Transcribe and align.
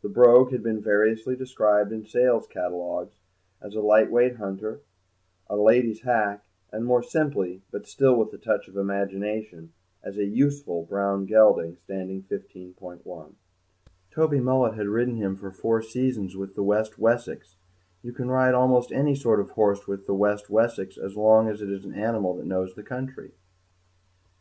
The 0.00 0.08
Brogue 0.08 0.52
had 0.52 0.62
been 0.62 0.80
variously 0.80 1.34
described 1.34 1.90
in 1.90 2.04
sale 2.06 2.40
catalogues 2.40 3.16
as 3.60 3.74
a 3.74 3.80
light 3.80 4.12
weight 4.12 4.36
hunter, 4.36 4.78
a 5.50 5.56
lady's 5.56 6.02
hack, 6.02 6.44
and, 6.70 6.84
more 6.84 7.02
simply, 7.02 7.62
but 7.72 7.84
still 7.84 8.14
with 8.14 8.32
a 8.32 8.38
touch 8.38 8.68
of 8.68 8.76
imagination, 8.76 9.72
as 10.04 10.18
a 10.18 10.24
useful 10.24 10.84
brown 10.84 11.26
gelding, 11.26 11.74
standing 11.82 12.22
15.1. 12.22 13.32
Toby 14.12 14.38
Mullet 14.38 14.74
had 14.74 14.86
ridden 14.86 15.16
him 15.16 15.34
for 15.34 15.50
four 15.50 15.82
seasons 15.82 16.36
with 16.36 16.54
the 16.54 16.62
West 16.62 16.96
Wessex; 16.96 17.56
you 18.02 18.12
can 18.12 18.30
ride 18.30 18.54
almost 18.54 18.92
any 18.92 19.16
sort 19.16 19.40
of 19.40 19.50
horse 19.50 19.88
with 19.88 20.06
the 20.06 20.14
West 20.14 20.48
Wessex 20.48 20.96
as 20.96 21.16
long 21.16 21.48
as 21.48 21.60
it 21.60 21.70
is 21.72 21.84
an 21.84 21.92
animal 21.94 22.36
that 22.36 22.46
knows 22.46 22.74
the 22.76 22.84
country. 22.84 23.32